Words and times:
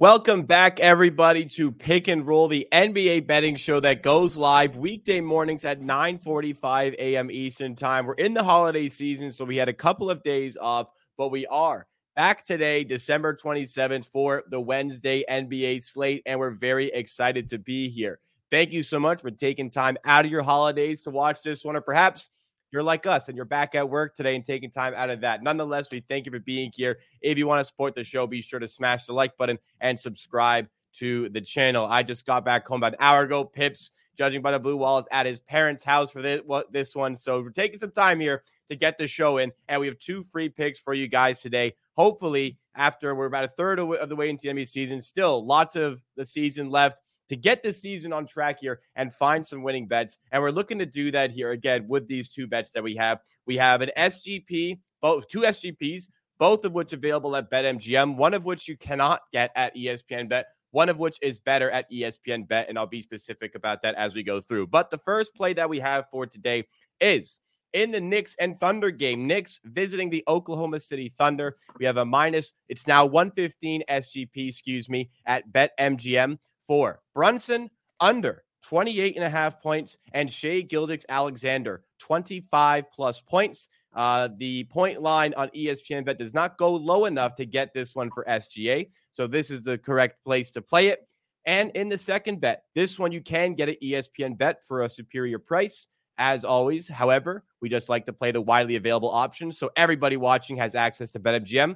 Welcome 0.00 0.44
back, 0.44 0.80
everybody, 0.80 1.44
to 1.44 1.70
Pick 1.70 2.08
and 2.08 2.26
Roll, 2.26 2.48
the 2.48 2.66
NBA 2.72 3.26
betting 3.26 3.54
show 3.54 3.80
that 3.80 4.02
goes 4.02 4.34
live 4.34 4.76
weekday 4.76 5.20
mornings 5.20 5.62
at 5.66 5.82
9:45 5.82 6.94
a.m. 6.94 7.30
Eastern 7.30 7.74
Time. 7.74 8.06
We're 8.06 8.14
in 8.14 8.32
the 8.32 8.42
holiday 8.42 8.88
season, 8.88 9.30
so 9.30 9.44
we 9.44 9.58
had 9.58 9.68
a 9.68 9.74
couple 9.74 10.10
of 10.10 10.22
days 10.22 10.56
off, 10.56 10.90
but 11.18 11.28
we 11.28 11.44
are 11.48 11.86
back 12.16 12.46
today, 12.46 12.82
December 12.82 13.36
27th, 13.36 14.06
for 14.06 14.42
the 14.48 14.58
Wednesday 14.58 15.22
NBA 15.30 15.82
slate, 15.82 16.22
and 16.24 16.40
we're 16.40 16.52
very 16.52 16.86
excited 16.86 17.50
to 17.50 17.58
be 17.58 17.90
here. 17.90 18.20
Thank 18.50 18.72
you 18.72 18.82
so 18.82 18.98
much 18.98 19.20
for 19.20 19.30
taking 19.30 19.68
time 19.68 19.98
out 20.06 20.24
of 20.24 20.30
your 20.30 20.44
holidays 20.44 21.02
to 21.02 21.10
watch 21.10 21.42
this 21.42 21.62
one, 21.62 21.76
or 21.76 21.82
perhaps 21.82 22.30
you're 22.72 22.82
like 22.82 23.06
us 23.06 23.28
and 23.28 23.36
you're 23.36 23.44
back 23.44 23.74
at 23.74 23.88
work 23.88 24.14
today 24.14 24.36
and 24.36 24.44
taking 24.44 24.70
time 24.70 24.94
out 24.96 25.10
of 25.10 25.20
that. 25.22 25.42
Nonetheless, 25.42 25.88
we 25.90 26.00
thank 26.08 26.26
you 26.26 26.32
for 26.32 26.38
being 26.38 26.70
here. 26.74 26.98
If 27.20 27.38
you 27.38 27.46
want 27.46 27.60
to 27.60 27.64
support 27.64 27.94
the 27.94 28.04
show, 28.04 28.26
be 28.26 28.42
sure 28.42 28.60
to 28.60 28.68
smash 28.68 29.06
the 29.06 29.12
like 29.12 29.36
button 29.36 29.58
and 29.80 29.98
subscribe 29.98 30.68
to 30.94 31.28
the 31.30 31.40
channel. 31.40 31.86
I 31.86 32.02
just 32.02 32.26
got 32.26 32.44
back 32.44 32.66
home 32.66 32.78
about 32.78 32.92
an 32.92 32.98
hour 33.00 33.22
ago. 33.22 33.44
Pips, 33.44 33.92
judging 34.16 34.42
by 34.42 34.52
the 34.52 34.58
blue 34.58 34.76
walls, 34.76 35.06
at 35.10 35.26
his 35.26 35.40
parents' 35.40 35.82
house 35.82 36.10
for 36.10 36.22
this, 36.22 36.42
this 36.70 36.94
one. 36.94 37.16
So 37.16 37.40
we're 37.40 37.50
taking 37.50 37.78
some 37.78 37.92
time 37.92 38.20
here 38.20 38.42
to 38.68 38.76
get 38.76 38.98
the 38.98 39.06
show 39.06 39.38
in. 39.38 39.52
And 39.68 39.80
we 39.80 39.86
have 39.86 39.98
two 39.98 40.22
free 40.22 40.48
picks 40.48 40.78
for 40.78 40.94
you 40.94 41.08
guys 41.08 41.40
today. 41.40 41.74
Hopefully, 41.96 42.58
after 42.74 43.14
we're 43.14 43.26
about 43.26 43.44
a 43.44 43.48
third 43.48 43.78
of 43.78 44.08
the 44.08 44.16
way 44.16 44.30
into 44.30 44.42
the 44.42 44.48
NBA 44.48 44.68
season, 44.68 45.00
still 45.00 45.44
lots 45.44 45.76
of 45.76 46.02
the 46.16 46.24
season 46.24 46.70
left 46.70 47.00
to 47.30 47.36
get 47.36 47.62
the 47.62 47.72
season 47.72 48.12
on 48.12 48.26
track 48.26 48.58
here 48.60 48.80
and 48.96 49.14
find 49.14 49.46
some 49.46 49.62
winning 49.62 49.86
bets. 49.86 50.18
And 50.32 50.42
we're 50.42 50.50
looking 50.50 50.80
to 50.80 50.86
do 50.86 51.10
that 51.12 51.30
here 51.30 51.52
again 51.52 51.86
with 51.88 52.08
these 52.08 52.28
two 52.28 52.46
bets 52.46 52.70
that 52.72 52.82
we 52.82 52.96
have. 52.96 53.20
We 53.46 53.56
have 53.56 53.80
an 53.80 53.90
SGP, 53.96 54.80
both 55.00 55.28
two 55.28 55.40
SGPs, 55.40 56.08
both 56.38 56.64
of 56.64 56.72
which 56.72 56.92
available 56.92 57.36
at 57.36 57.50
BetMGM, 57.50 58.16
one 58.16 58.34
of 58.34 58.44
which 58.44 58.66
you 58.66 58.76
cannot 58.76 59.20
get 59.32 59.52
at 59.54 59.76
ESPN 59.76 60.28
Bet, 60.28 60.46
one 60.72 60.88
of 60.88 60.98
which 60.98 61.18
is 61.22 61.38
better 61.38 61.70
at 61.70 61.90
ESPN 61.90 62.48
Bet. 62.48 62.68
And 62.68 62.76
I'll 62.76 62.86
be 62.86 63.00
specific 63.02 63.54
about 63.54 63.82
that 63.82 63.94
as 63.94 64.14
we 64.14 64.24
go 64.24 64.40
through. 64.40 64.66
But 64.66 64.90
the 64.90 64.98
first 64.98 65.34
play 65.34 65.52
that 65.52 65.70
we 65.70 65.78
have 65.78 66.06
for 66.10 66.26
today 66.26 66.64
is 67.00 67.40
in 67.72 67.92
the 67.92 68.00
Knicks 68.00 68.34
and 68.40 68.58
Thunder 68.58 68.90
game. 68.90 69.28
Knicks 69.28 69.60
visiting 69.64 70.10
the 70.10 70.24
Oklahoma 70.26 70.80
City 70.80 71.08
Thunder. 71.08 71.54
We 71.78 71.86
have 71.86 71.96
a 71.96 72.04
minus, 72.04 72.52
it's 72.68 72.88
now 72.88 73.06
115 73.06 73.84
SGP, 73.88 74.48
excuse 74.48 74.88
me, 74.88 75.10
at 75.26 75.52
BetMGM 75.52 76.38
for 76.70 77.00
Brunson 77.16 77.68
under 78.00 78.44
28 78.62 79.16
and 79.16 79.24
a 79.24 79.28
half 79.28 79.60
points 79.60 79.98
and 80.12 80.30
Shai 80.30 80.60
Gilgeous-Alexander 80.60 81.82
25 81.98 82.84
plus 82.92 83.20
points. 83.20 83.68
Uh, 83.92 84.28
the 84.36 84.62
point 84.70 85.02
line 85.02 85.34
on 85.36 85.48
ESPN 85.48 86.04
bet 86.04 86.16
does 86.16 86.32
not 86.32 86.58
go 86.58 86.76
low 86.76 87.06
enough 87.06 87.34
to 87.34 87.44
get 87.44 87.74
this 87.74 87.96
one 87.96 88.08
for 88.08 88.24
SGA. 88.24 88.88
So 89.10 89.26
this 89.26 89.50
is 89.50 89.64
the 89.64 89.78
correct 89.78 90.22
place 90.22 90.52
to 90.52 90.62
play 90.62 90.86
it. 90.90 91.00
And 91.44 91.72
in 91.74 91.88
the 91.88 91.98
second 91.98 92.40
bet, 92.40 92.62
this 92.76 93.00
one 93.00 93.10
you 93.10 93.20
can 93.20 93.54
get 93.54 93.68
at 93.68 93.82
ESPN 93.82 94.38
bet 94.38 94.62
for 94.64 94.82
a 94.82 94.88
superior 94.88 95.40
price. 95.40 95.88
As 96.18 96.44
always, 96.44 96.86
however, 96.86 97.42
we 97.60 97.68
just 97.68 97.88
like 97.88 98.06
to 98.06 98.12
play 98.12 98.30
the 98.30 98.40
widely 98.40 98.76
available 98.76 99.10
options. 99.10 99.58
So 99.58 99.72
everybody 99.74 100.16
watching 100.16 100.58
has 100.58 100.76
access 100.76 101.10
to 101.12 101.18
BetMGM, 101.18 101.74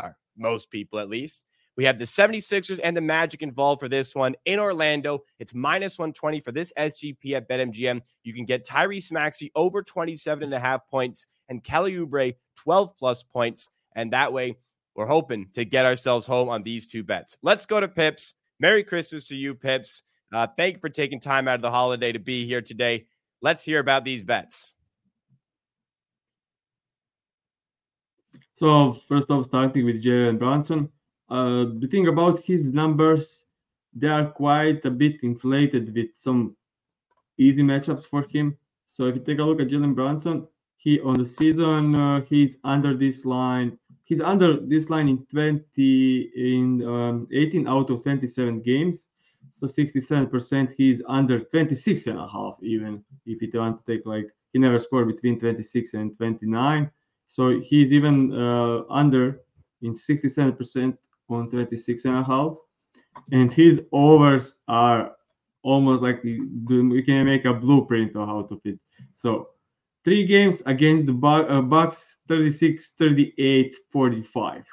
or 0.00 0.16
most 0.36 0.70
people 0.70 1.00
at 1.00 1.08
least. 1.08 1.42
We 1.76 1.84
have 1.84 1.98
the 1.98 2.06
76ers 2.06 2.80
and 2.82 2.96
the 2.96 3.02
Magic 3.02 3.42
involved 3.42 3.80
for 3.80 3.88
this 3.88 4.14
one 4.14 4.34
in 4.46 4.58
Orlando. 4.58 5.24
It's 5.38 5.54
minus 5.54 5.98
120 5.98 6.40
for 6.40 6.50
this 6.50 6.72
SGP 6.78 7.32
at 7.32 7.48
BetMGM. 7.48 8.00
You 8.24 8.32
can 8.32 8.46
get 8.46 8.66
Tyrese 8.66 9.12
Maxey 9.12 9.52
over 9.54 9.82
27 9.82 10.44
and 10.44 10.54
a 10.54 10.58
half 10.58 10.88
points 10.88 11.26
and 11.48 11.62
Kelly 11.62 11.92
Oubre 11.92 12.34
12 12.56 12.96
plus 12.98 13.22
points. 13.22 13.68
And 13.94 14.12
that 14.12 14.32
way, 14.32 14.56
we're 14.94 15.06
hoping 15.06 15.48
to 15.52 15.66
get 15.66 15.84
ourselves 15.84 16.26
home 16.26 16.48
on 16.48 16.62
these 16.62 16.86
two 16.86 17.04
bets. 17.04 17.36
Let's 17.42 17.66
go 17.66 17.78
to 17.78 17.88
Pips. 17.88 18.34
Merry 18.58 18.82
Christmas 18.82 19.28
to 19.28 19.36
you, 19.36 19.54
Pips. 19.54 20.02
Uh, 20.32 20.46
thank 20.56 20.76
you 20.76 20.80
for 20.80 20.88
taking 20.88 21.20
time 21.20 21.46
out 21.46 21.56
of 21.56 21.62
the 21.62 21.70
holiday 21.70 22.12
to 22.12 22.18
be 22.18 22.46
here 22.46 22.62
today. 22.62 23.06
Let's 23.42 23.62
hear 23.62 23.80
about 23.80 24.04
these 24.04 24.22
bets. 24.22 24.72
So, 28.56 28.94
first 28.94 29.30
off, 29.30 29.44
starting 29.44 29.84
with 29.84 30.02
Jalen 30.02 30.38
Brunson. 30.38 30.90
Uh, 31.28 31.66
the 31.78 31.88
thing 31.90 32.08
about 32.08 32.38
his 32.40 32.72
numbers, 32.72 33.46
they 33.94 34.08
are 34.08 34.30
quite 34.30 34.84
a 34.84 34.90
bit 34.90 35.22
inflated 35.22 35.94
with 35.94 36.10
some 36.14 36.56
easy 37.38 37.62
matchups 37.62 38.04
for 38.06 38.26
him. 38.30 38.56
So 38.86 39.06
if 39.06 39.16
you 39.16 39.22
take 39.22 39.38
a 39.38 39.42
look 39.42 39.60
at 39.60 39.68
Jalen 39.68 39.94
Brunson, 39.94 40.46
he 40.76 41.00
on 41.00 41.14
the 41.14 41.26
season 41.26 41.94
uh, 41.96 42.20
he's 42.22 42.58
under 42.64 42.96
this 42.96 43.24
line. 43.24 43.78
He's 44.04 44.20
under 44.20 44.60
this 44.60 44.88
line 44.88 45.08
in 45.08 45.26
20 45.26 46.30
in 46.36 46.86
um, 46.86 47.26
18 47.32 47.66
out 47.66 47.90
of 47.90 48.02
27 48.02 48.62
games. 48.62 49.08
So 49.50 49.66
67% 49.66 50.72
he's 50.74 51.02
under 51.08 51.40
26 51.40 52.06
and 52.08 52.18
a 52.18 52.28
half 52.28 52.58
even 52.62 53.02
if 53.24 53.40
you 53.40 53.58
want 53.58 53.78
to 53.78 53.84
take 53.84 54.06
like 54.06 54.28
he 54.52 54.58
never 54.58 54.78
scored 54.78 55.08
between 55.08 55.40
26 55.40 55.94
and 55.94 56.16
29. 56.16 56.90
So 57.26 57.60
he's 57.60 57.92
even 57.92 58.32
uh, 58.32 58.82
under 58.88 59.40
in 59.82 59.92
67% 59.92 60.96
on 61.28 61.50
26 61.50 62.04
and 62.04 62.18
a 62.18 62.24
half. 62.24 62.56
And 63.32 63.52
his 63.52 63.82
overs 63.92 64.58
are 64.68 65.16
almost 65.62 66.02
like 66.02 66.22
we 66.22 67.02
can 67.02 67.24
make 67.24 67.44
a 67.44 67.54
blueprint 67.54 68.16
out 68.16 68.22
of 68.22 68.28
how 68.28 68.42
to 68.42 68.60
fit. 68.60 68.78
So 69.14 69.48
three 70.04 70.24
games 70.24 70.62
against 70.66 71.06
the 71.06 71.26
uh, 71.26 71.60
bucks 71.60 72.18
36 72.28 72.92
38 72.98 73.74
45 73.90 74.64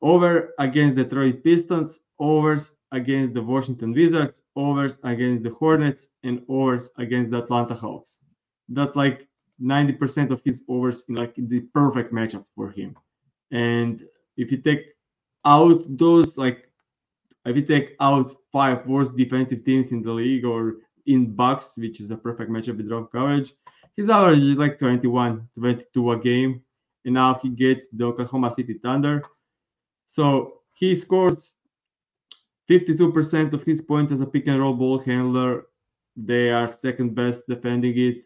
over 0.00 0.54
against 0.58 0.96
the 0.96 1.04
detroit 1.04 1.42
pistons 1.42 2.00
overs 2.20 2.72
against 2.92 3.34
the 3.34 3.42
washington 3.42 3.92
wizards 3.92 4.42
overs 4.54 4.98
against 5.02 5.42
the 5.42 5.50
hornets 5.50 6.06
and 6.22 6.42
overs 6.48 6.90
against 6.98 7.32
the 7.32 7.42
atlanta 7.42 7.74
hawks. 7.74 8.20
That's 8.68 8.94
like 8.94 9.26
90% 9.60 10.30
of 10.30 10.40
his 10.44 10.62
overs 10.68 11.04
in 11.08 11.16
like 11.16 11.34
the 11.36 11.60
perfect 11.74 12.12
matchup 12.12 12.44
for 12.54 12.70
him. 12.70 12.96
And 13.50 14.04
if 14.36 14.50
you 14.50 14.58
take 14.58 14.86
out 15.44 15.84
those 15.88 16.36
like 16.36 16.68
if 17.44 17.56
you 17.56 17.62
take 17.62 17.96
out 18.00 18.32
five 18.52 18.86
worst 18.86 19.16
defensive 19.16 19.64
teams 19.64 19.90
in 19.92 20.02
the 20.02 20.12
league 20.12 20.44
or 20.44 20.76
in 21.06 21.34
Bucks, 21.34 21.72
which 21.76 22.00
is 22.00 22.10
a 22.10 22.16
perfect 22.16 22.50
matchup 22.50 22.76
with 22.76 22.88
drop 22.88 23.10
coverage, 23.10 23.52
his 23.96 24.08
average 24.08 24.42
is 24.42 24.56
like 24.56 24.78
21, 24.78 25.48
22 25.58 26.12
a 26.12 26.18
game. 26.18 26.62
And 27.04 27.14
now 27.14 27.34
he 27.34 27.48
gets 27.48 27.88
the 27.88 28.04
Oklahoma 28.04 28.52
City 28.52 28.74
Thunder. 28.74 29.22
So 30.06 30.60
he 30.74 30.94
scores 30.94 31.56
52% 32.70 33.52
of 33.52 33.64
his 33.64 33.80
points 33.80 34.12
as 34.12 34.20
a 34.20 34.26
pick 34.26 34.46
and 34.46 34.60
roll 34.60 34.74
ball 34.74 34.98
handler. 34.98 35.66
They 36.16 36.50
are 36.50 36.68
second 36.68 37.14
best 37.14 37.42
defending 37.48 37.98
it. 37.98 38.24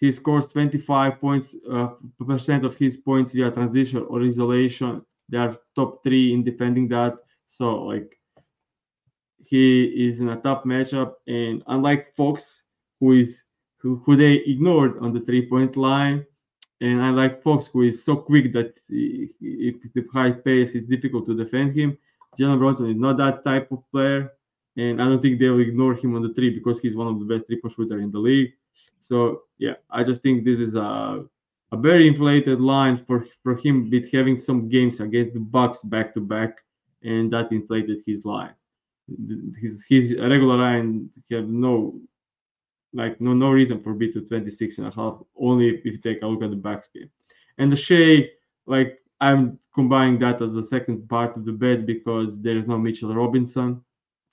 He 0.00 0.12
scores 0.12 0.52
25 0.52 1.20
points 1.20 1.56
uh, 1.70 1.88
percent 2.24 2.64
of 2.64 2.76
his 2.76 2.96
points 2.96 3.32
via 3.32 3.50
transition 3.50 4.06
or 4.08 4.22
isolation. 4.22 5.02
They 5.28 5.38
are 5.38 5.56
top 5.74 6.02
three 6.04 6.32
in 6.32 6.44
defending 6.44 6.88
that. 6.88 7.16
So 7.46 7.84
like 7.84 8.18
he 9.38 9.84
is 10.08 10.20
in 10.20 10.28
a 10.28 10.40
top 10.40 10.64
matchup, 10.64 11.14
and 11.26 11.62
unlike 11.66 12.14
Fox, 12.14 12.64
who 13.00 13.12
is 13.12 13.44
who, 13.78 13.96
who 14.04 14.16
they 14.16 14.34
ignored 14.34 14.98
on 15.00 15.12
the 15.12 15.20
three 15.20 15.48
point 15.48 15.76
line, 15.76 16.24
and 16.80 17.02
I 17.02 17.10
like 17.10 17.42
Fox, 17.42 17.66
who 17.66 17.82
is 17.82 18.04
so 18.04 18.16
quick 18.16 18.52
that 18.52 18.78
if 18.88 19.92
the 19.94 20.04
high 20.12 20.32
pace, 20.32 20.74
it's 20.74 20.86
difficult 20.86 21.26
to 21.26 21.36
defend 21.36 21.74
him. 21.74 21.96
Jalen 22.38 22.58
Brunson 22.58 22.90
is 22.90 22.96
not 22.96 23.16
that 23.18 23.42
type 23.42 23.70
of 23.72 23.82
player, 23.90 24.32
and 24.76 25.00
I 25.00 25.06
don't 25.06 25.20
think 25.20 25.38
they 25.38 25.48
will 25.48 25.60
ignore 25.60 25.94
him 25.94 26.14
on 26.14 26.22
the 26.22 26.34
three 26.34 26.50
because 26.50 26.80
he's 26.80 26.94
one 26.94 27.08
of 27.08 27.18
the 27.18 27.24
best 27.24 27.46
three 27.46 27.60
point 27.60 27.74
shooter 27.74 27.98
in 27.98 28.10
the 28.10 28.18
league. 28.18 28.52
So 29.00 29.42
yeah, 29.58 29.74
I 29.90 30.04
just 30.04 30.22
think 30.22 30.44
this 30.44 30.60
is 30.60 30.74
a 30.74 31.24
a 31.70 31.76
very 31.76 32.08
inflated 32.08 32.60
line 32.60 32.96
for 32.96 33.26
for 33.42 33.56
him 33.56 33.90
with 33.90 34.10
having 34.12 34.38
some 34.38 34.68
games 34.68 35.00
against 35.00 35.34
the 35.34 35.40
Bucks 35.40 35.82
back 35.82 36.14
to 36.14 36.20
back, 36.20 36.58
and 37.02 37.32
that 37.32 37.52
inflated 37.52 37.98
his 38.06 38.24
line. 38.24 38.54
His 39.60 39.84
his 39.88 40.14
regular 40.16 40.56
line 40.56 41.10
have 41.30 41.48
no 41.48 42.00
like 42.92 43.20
no 43.20 43.34
no 43.34 43.50
reason 43.50 43.82
for 43.82 43.94
B 43.94 44.10
to 44.12 44.20
26 44.20 44.78
and 44.78 44.86
a 44.86 44.90
half, 44.90 45.18
only 45.36 45.68
if 45.68 45.84
you 45.84 45.96
take 45.98 46.22
a 46.22 46.26
look 46.26 46.42
at 46.42 46.50
the 46.50 46.56
Bucks 46.56 46.88
game. 46.88 47.10
And 47.58 47.70
the 47.70 47.76
Shai, 47.76 48.30
like 48.66 48.98
I'm 49.20 49.58
combining 49.74 50.18
that 50.20 50.40
as 50.40 50.54
the 50.54 50.62
second 50.62 51.08
part 51.08 51.36
of 51.36 51.44
the 51.44 51.52
bet 51.52 51.86
because 51.86 52.40
there 52.40 52.56
is 52.56 52.66
no 52.66 52.78
Mitchell 52.78 53.14
Robinson 53.14 53.82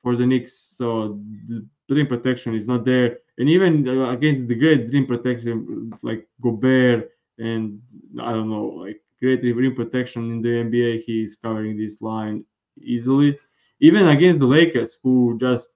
for 0.03 0.15
the 0.15 0.25
Knicks, 0.25 0.53
so 0.53 1.19
the 1.47 1.65
rim 1.89 2.07
protection 2.07 2.55
is 2.55 2.67
not 2.67 2.85
there. 2.85 3.19
And 3.37 3.49
even 3.49 3.87
against 3.87 4.47
the 4.47 4.55
great 4.55 4.91
rim 4.91 5.05
protection 5.05 5.91
like 6.01 6.27
Gobert 6.41 7.11
and 7.37 7.81
I 8.19 8.31
don't 8.31 8.49
know, 8.49 8.65
like 8.65 9.01
great 9.21 9.43
rim 9.43 9.75
protection 9.75 10.31
in 10.31 10.41
the 10.41 10.49
NBA. 10.49 11.03
he 11.03 11.23
is 11.23 11.35
covering 11.35 11.77
this 11.77 12.01
line 12.01 12.43
easily, 12.81 13.37
even 13.79 14.07
against 14.07 14.39
the 14.39 14.45
Lakers, 14.45 14.97
who 15.03 15.37
just 15.39 15.69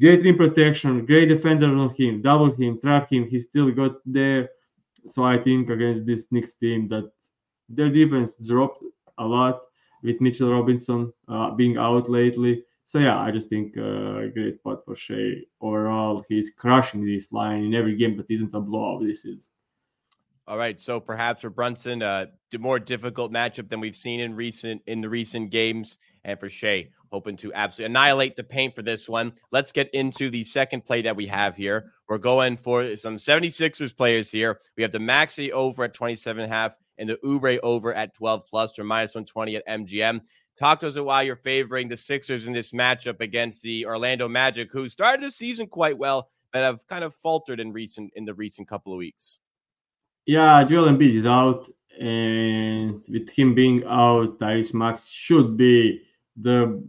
great 0.00 0.22
rim 0.22 0.36
protection, 0.36 1.04
great 1.06 1.28
defender 1.28 1.74
on 1.76 1.90
him, 1.90 2.22
double 2.22 2.50
him, 2.50 2.80
trap 2.80 3.10
him. 3.10 3.28
He 3.28 3.40
still 3.40 3.70
got 3.70 3.96
there. 4.04 4.50
So 5.06 5.24
I 5.24 5.38
think 5.38 5.70
against 5.70 6.06
this 6.06 6.28
Knicks 6.30 6.54
team 6.54 6.88
that 6.88 7.10
their 7.68 7.90
defense 7.90 8.36
dropped 8.36 8.82
a 9.18 9.24
lot 9.24 9.60
with 10.02 10.20
Mitchell 10.20 10.52
Robinson 10.52 11.12
uh, 11.28 11.50
being 11.50 11.76
out 11.76 12.08
lately. 12.08 12.64
So 12.86 13.00
yeah, 13.00 13.18
I 13.18 13.32
just 13.32 13.48
think 13.48 13.76
uh, 13.76 14.28
great 14.32 14.54
spot 14.54 14.84
for 14.84 14.94
Shai. 14.94 15.42
Overall, 15.60 16.24
he's 16.28 16.52
crushing 16.56 17.04
this 17.04 17.32
line 17.32 17.64
in 17.64 17.74
every 17.74 17.96
game, 17.96 18.16
but 18.16 18.26
isn't 18.28 18.54
a 18.54 18.60
blowout 18.60 19.02
this 19.02 19.24
is. 19.24 19.44
All 20.46 20.56
right, 20.56 20.78
so 20.78 21.00
perhaps 21.00 21.40
for 21.40 21.50
Brunson, 21.50 22.00
uh, 22.00 22.26
more 22.56 22.78
difficult 22.78 23.32
matchup 23.32 23.68
than 23.68 23.80
we've 23.80 23.96
seen 23.96 24.20
in 24.20 24.34
recent 24.34 24.80
in 24.86 25.00
the 25.00 25.08
recent 25.08 25.50
games, 25.50 25.98
and 26.24 26.38
for 26.38 26.48
Shai, 26.48 26.88
hoping 27.10 27.36
to 27.38 27.52
absolutely 27.52 27.92
annihilate 27.92 28.36
the 28.36 28.44
paint 28.44 28.76
for 28.76 28.82
this 28.82 29.08
one. 29.08 29.32
Let's 29.50 29.72
get 29.72 29.92
into 29.92 30.30
the 30.30 30.44
second 30.44 30.84
play 30.84 31.02
that 31.02 31.16
we 31.16 31.26
have 31.26 31.56
here. 31.56 31.92
We're 32.08 32.18
going 32.18 32.56
for 32.56 32.96
some 32.96 33.16
76ers 33.16 33.94
players 33.96 34.30
here. 34.30 34.60
We 34.76 34.84
have 34.84 34.92
the 34.92 35.00
Maxey 35.00 35.52
over 35.52 35.84
at 35.84 35.92
27 35.92 36.44
and 36.44 36.52
a 36.52 36.54
half 36.54 36.76
and 36.98 37.08
the 37.08 37.18
Oubre 37.24 37.58
over 37.62 37.92
at 37.92 38.14
12 38.14 38.46
plus 38.46 38.78
or 38.78 38.84
minus 38.84 39.14
120 39.14 39.56
at 39.56 39.66
MGM. 39.66 40.20
Talk 40.58 40.80
to 40.80 40.88
us 40.88 40.94
about 40.94 41.06
why 41.06 41.22
you're 41.22 41.36
favoring 41.36 41.88
the 41.88 41.98
Sixers 41.98 42.46
in 42.46 42.54
this 42.54 42.72
matchup 42.72 43.20
against 43.20 43.60
the 43.60 43.84
Orlando 43.84 44.26
Magic, 44.26 44.70
who 44.72 44.88
started 44.88 45.22
the 45.22 45.30
season 45.30 45.66
quite 45.66 45.98
well, 45.98 46.30
but 46.50 46.62
have 46.62 46.86
kind 46.86 47.04
of 47.04 47.14
faltered 47.14 47.60
in 47.60 47.72
recent 47.72 48.10
in 48.16 48.24
the 48.24 48.32
recent 48.32 48.66
couple 48.66 48.92
of 48.92 48.98
weeks. 48.98 49.40
Yeah, 50.24 50.64
Joel 50.64 50.88
Embiid 50.88 51.14
is 51.14 51.26
out, 51.26 51.68
and 52.00 53.04
with 53.08 53.28
him 53.28 53.54
being 53.54 53.84
out, 53.86 54.38
Tyrese 54.38 54.72
Max 54.72 55.06
should 55.06 55.58
be 55.58 56.02
the 56.36 56.82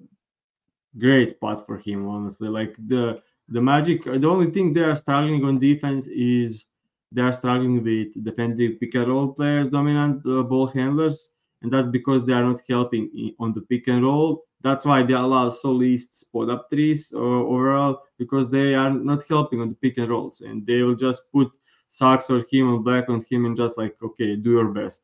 great 0.98 1.32
spot 1.32 1.66
for 1.66 1.78
him. 1.78 2.08
Honestly, 2.08 2.48
like 2.48 2.74
the 2.88 3.22
the 3.50 3.62
Magic, 3.62 4.06
the 4.06 4.30
only 4.30 4.50
thing 4.50 4.74
they 4.74 4.84
are 4.84 4.96
struggling 4.96 5.44
on 5.44 5.60
defense 5.60 6.08
is 6.08 6.66
they 7.12 7.22
are 7.22 7.34
struggling 7.34 7.84
with 7.84 8.24
defending 8.24 8.78
pick 8.78 8.96
and 8.96 9.10
roll 9.10 9.34
players, 9.34 9.70
dominant 9.70 10.26
uh, 10.26 10.44
ball 10.44 10.68
handlers 10.68 11.32
and 11.62 11.72
that's 11.72 11.90
because 11.90 12.26
they 12.26 12.34
are 12.34 12.44
not 12.44 12.62
helping 12.70 13.34
on 13.40 13.54
the 13.54 13.62
pick 13.62 13.88
and 13.88 14.04
roll. 14.04 14.44
That's 14.62 14.86
why 14.86 15.04
they 15.04 15.14
allow 15.14 15.50
so 15.50 15.72
least 15.72 16.20
spot 16.20 16.50
up 16.50 16.68
threes 16.70 17.12
uh, 17.14 17.18
overall 17.18 18.04
because 18.18 18.50
they 18.50 18.76
are 18.76 18.90
not 18.90 19.24
helping 19.30 19.62
on 19.62 19.70
the 19.70 19.76
pick 19.76 19.98
and 19.98 20.10
rolls, 20.10 20.42
and 20.42 20.66
they 20.66 20.84
will 20.84 20.96
just 20.96 21.32
put 21.32 21.50
Suggs 21.90 22.30
or 22.30 22.46
him 22.52 22.74
or 22.74 22.80
Black 22.80 23.10
on 23.10 23.26
him 23.30 23.46
and 23.46 23.56
just 23.56 23.78
like 23.78 23.96
okay, 24.02 24.36
do 24.36 24.52
your 24.52 24.70
best. 24.70 25.04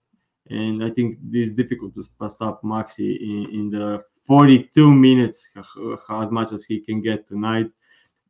And 0.49 0.83
I 0.83 0.89
think 0.89 1.19
this 1.21 1.49
is 1.49 1.55
difficult 1.55 1.93
to 1.95 2.29
stop 2.29 2.63
Maxey 2.63 3.15
in, 3.15 3.49
in 3.53 3.69
the 3.69 4.03
42 4.27 4.91
minutes 4.93 5.47
as 5.55 6.31
much 6.31 6.51
as 6.51 6.65
he 6.65 6.81
can 6.81 7.01
get 7.01 7.27
tonight. 7.27 7.71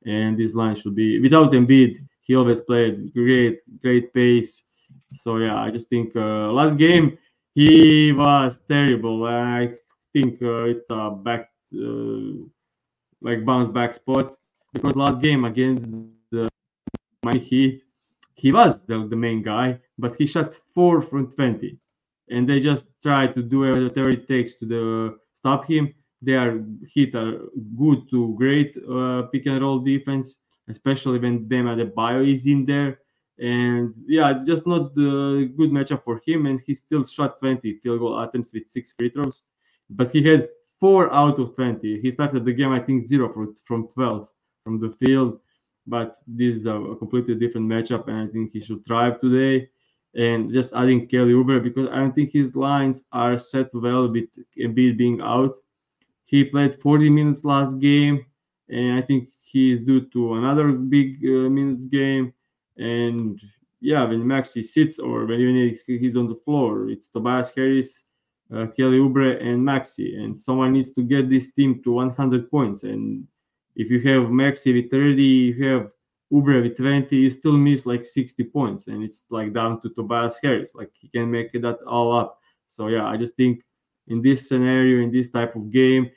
And 0.06 0.38
this 0.38 0.54
line 0.54 0.76
should 0.76 0.96
be 0.96 1.20
without 1.20 1.52
Embiid. 1.54 1.98
He 2.22 2.36
always 2.36 2.62
played 2.62 3.14
great, 3.14 3.62
great 3.82 4.14
pace. 4.14 4.64
So 5.14 5.38
yeah, 5.38 5.60
I 5.60 5.72
just 5.72 5.90
think 5.90 6.16
uh, 6.16 6.52
last 6.52 6.78
game 6.78 7.18
he 7.56 8.12
was 8.12 8.60
terrible. 8.68 9.26
I 9.26 9.74
think 10.12 10.42
uh, 10.42 10.66
it's 10.66 10.90
a 10.90 11.12
back, 11.12 11.50
uh, 11.74 12.46
like 13.22 13.46
bounce 13.46 13.72
back 13.72 13.94
spot 13.94 14.36
because 14.74 14.96
last 14.96 15.22
game 15.22 15.46
against 15.46 15.86
the 16.32 16.50
Miami 17.24 17.40
Heat, 17.40 17.84
he 18.36 18.52
was 18.52 18.82
the, 18.88 19.08
the 19.08 19.16
main 19.16 19.44
guy, 19.44 19.80
but 19.98 20.16
he 20.16 20.26
shot 20.26 20.58
four 20.74 21.02
from 21.02 21.32
20, 21.32 21.78
and 22.30 22.50
they 22.50 22.60
just 22.60 22.88
try 23.02 23.28
to 23.28 23.42
do 23.44 23.60
whatever 23.60 24.10
it 24.10 24.28
takes 24.28 24.56
to 24.56 24.66
the 24.66 25.18
stop 25.34 25.66
him. 25.66 25.94
They 26.22 26.36
are 26.36 26.64
Heat 26.88 27.14
are 27.16 27.40
good 27.78 28.10
to 28.10 28.34
great 28.38 28.76
uh, 28.90 29.24
pick 29.32 29.46
and 29.46 29.62
roll 29.62 29.80
defense, 29.80 30.38
especially 30.70 31.20
when 31.20 31.48
Bam 31.48 31.66
Adebayo 31.66 32.28
is 32.28 32.48
in 32.48 32.66
there 32.66 33.00
and 33.40 33.94
yeah, 34.06 34.42
just 34.46 34.68
not 34.68 34.94
the 34.96 35.52
good 35.58 35.72
matchup 35.72 36.04
for 36.04 36.22
him. 36.26 36.46
And 36.46 36.62
he 36.66 36.74
still 36.74 37.06
shot 37.06 37.40
20 37.40 37.80
field 37.80 38.00
goal 38.00 38.20
attempts 38.20 38.54
with 38.54 38.68
six 38.68 38.94
free 38.98 39.10
throws, 39.10 39.44
but 39.90 40.12
he 40.12 40.24
had 40.24 40.50
four 40.80 41.12
out 41.14 41.40
of 41.40 41.56
20. 41.56 42.02
He 42.02 42.12
started 42.12 42.46
the 42.46 42.54
game, 42.54 42.72
I 42.72 42.80
think, 42.80 43.06
zero 43.06 43.32
from, 43.32 43.56
from 43.66 43.88
12 43.88 44.28
from 44.64 44.80
the 44.80 44.92
field. 45.04 45.40
But 45.88 46.18
this 46.28 46.56
is 46.58 46.66
a, 46.66 46.96
completely 46.98 47.36
different 47.36 47.68
matchup, 47.68 48.08
and 48.08 48.30
I 48.30 48.32
think 48.32 48.52
he 48.54 48.62
should 48.62 48.86
thrive 48.86 49.20
today. 49.20 49.70
And 50.16 50.54
just 50.54 50.72
adding 50.74 51.08
Kelly 51.08 51.34
Oubre 51.34 51.62
because 51.62 51.90
I 51.90 51.96
don't 51.96 52.14
think 52.14 52.32
his 52.32 52.56
lines 52.56 53.02
are 53.12 53.38
set 53.38 53.70
well 53.74 54.08
with 54.08 54.30
Embiid 54.58 54.96
being 54.96 55.20
out. 55.22 55.56
He 56.26 56.44
played 56.44 56.80
40 56.80 57.10
minutes 57.10 57.44
last 57.44 57.80
game, 57.80 58.26
and 58.70 58.94
I 58.94 59.02
think 59.02 59.30
he 59.40 59.74
is 59.74 59.82
due 59.82 60.02
to 60.12 60.36
another 60.36 60.72
big 60.72 61.18
uh, 61.26 61.50
minutes 61.50 61.86
game 61.86 62.32
and 62.78 63.40
yeah, 63.84 64.06
when 64.06 64.26
Maxey 64.26 64.64
sits 64.64 64.98
or 64.98 65.26
when 65.26 65.40
even 65.40 65.76
he's, 65.86 66.16
on 66.16 66.28
the 66.28 66.40
floor, 66.46 66.90
it's 66.90 67.10
Tobias 67.10 67.52
Harris, 67.56 68.04
uh, 68.54 68.68
Kelly 68.68 68.98
Oubre, 68.98 69.42
and 69.46 69.64
Maxey. 69.64 70.16
And 70.16 70.38
someone 70.38 70.72
needs 70.72 70.92
to 70.94 71.04
get 71.04 71.30
this 71.30 71.52
team 71.52 71.84
to 71.84 71.92
100 71.92 72.50
points. 72.50 72.84
And 72.84 73.28
if 73.76 73.92
you 73.92 74.00
have 74.02 74.32
Maxey 74.32 74.74
with 74.74 74.90
30, 74.90 75.22
you 75.22 75.64
have 75.70 75.92
Oubre 76.32 76.64
with 76.64 76.78
20, 76.78 77.14
you 77.14 77.30
still 77.30 77.58
miss 77.58 77.86
like 77.86 78.06
60 78.06 78.44
points. 78.46 78.88
And 78.88 79.04
it's 79.04 79.26
like 79.30 79.54
down 79.54 79.82
to 79.82 79.90
Tobias 79.90 80.40
Harris. 80.42 80.74
Like 80.74 80.92
he 80.94 81.10
can 81.10 81.30
make 81.30 81.52
that 81.52 81.80
all 81.86 82.14
up. 82.14 82.40
So 82.68 82.88
yeah, 82.88 83.06
I 83.06 83.18
just 83.18 83.36
think 83.36 83.64
in 84.08 84.22
this 84.22 84.48
scenario, 84.48 85.04
in 85.04 85.12
this 85.12 85.30
type 85.30 85.56
of 85.58 85.70
game, 85.72 86.10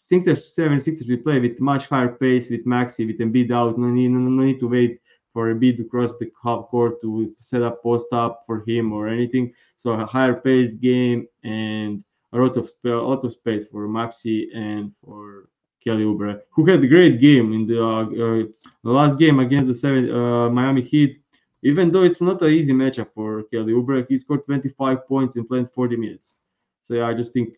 Sixers, 0.00 0.54
76ers, 0.54 1.08
we 1.08 1.16
play 1.16 1.40
with 1.40 1.60
much 1.60 1.86
higher 1.86 2.08
pace 2.08 2.50
with 2.50 2.66
Maxey, 2.66 3.06
with 3.06 3.20
Embiid 3.20 3.50
out. 3.50 3.78
No 3.78 3.86
need, 3.86 4.08
no 4.08 4.42
need 4.42 4.60
to 4.60 4.68
wait 4.68 5.00
for 5.34 5.52
Embiid 5.52 5.76
to 5.76 5.84
cross 5.84 6.12
the 6.18 6.26
court 6.26 7.02
to 7.02 7.34
set 7.38 7.62
up 7.62 7.82
post 7.82 8.12
up 8.12 8.42
for 8.46 8.64
him 8.66 8.92
or 8.92 9.08
anything. 9.08 9.52
So 9.76 9.90
a 9.90 10.06
higher 10.06 10.34
pace 10.34 10.72
game 10.72 11.26
and 11.42 12.02
a 12.32 12.38
lot 12.38 12.56
of 12.56 12.70
a 12.84 12.88
lot 12.88 13.24
of 13.24 13.32
space 13.32 13.66
for 13.66 13.86
Maxey 13.88 14.48
and 14.54 14.92
for 15.04 15.48
Kelly 15.84 16.04
Oubre, 16.04 16.40
who 16.50 16.64
had 16.64 16.82
a 16.82 16.86
great 16.86 17.20
game 17.20 17.52
in 17.52 17.66
the, 17.66 17.82
uh, 17.82 18.02
uh, 18.02 18.44
the 18.82 18.90
last 18.90 19.18
game 19.18 19.38
against 19.40 19.66
the 19.66 19.74
seven, 19.74 20.10
uh, 20.10 20.48
Miami 20.48 20.82
Heat. 20.82 21.20
Even 21.62 21.90
though 21.90 22.02
it's 22.02 22.20
not 22.20 22.42
an 22.42 22.50
easy 22.50 22.72
matchup 22.72 23.08
for 23.14 23.42
Kelly 23.44 23.72
Oubre, 23.72 24.06
he 24.08 24.18
scored 24.18 24.44
25 24.44 25.06
points 25.06 25.36
in 25.36 25.46
playing 25.46 25.66
40 25.66 25.96
minutes. 25.96 26.34
So 26.82 26.94
yeah, 26.94 27.06
I 27.08 27.14
just 27.14 27.32
think, 27.32 27.56